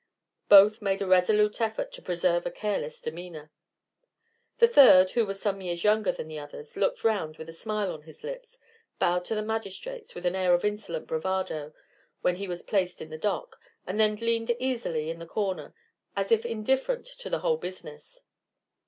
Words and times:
Both 0.49 0.81
made 0.81 0.99
a 1.03 1.05
resolute 1.05 1.61
effort 1.61 1.91
to 1.91 2.01
preserve 2.01 2.47
a 2.47 2.49
careless 2.49 2.99
demeanor. 2.99 3.51
The 4.57 4.67
third, 4.67 5.11
who 5.11 5.27
was 5.27 5.39
some 5.39 5.61
years 5.61 5.83
younger 5.83 6.11
than 6.11 6.27
the 6.27 6.39
others, 6.39 6.75
looked 6.75 7.03
round 7.03 7.37
with 7.37 7.47
a 7.49 7.53
smile 7.53 7.91
on 7.93 8.01
his 8.01 8.23
lips, 8.23 8.57
bowed 8.97 9.25
to 9.25 9.35
the 9.35 9.43
magistrates 9.43 10.15
with 10.15 10.25
an 10.25 10.33
air 10.35 10.55
of 10.55 10.65
insolent 10.65 11.05
bravado 11.05 11.75
when 12.21 12.37
he 12.37 12.47
was 12.47 12.63
placed 12.63 12.99
in 12.99 13.11
the 13.11 13.17
dock, 13.19 13.59
and 13.85 13.99
then 13.99 14.15
leaned 14.15 14.49
easily 14.57 15.11
in 15.11 15.19
the 15.19 15.27
corner, 15.27 15.71
as 16.15 16.31
if 16.31 16.47
indifferent 16.47 17.05
to 17.05 17.29
the 17.29 17.41
whole 17.41 17.57
business. 17.57 18.23